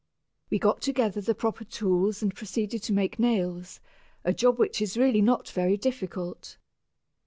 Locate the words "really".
4.97-5.21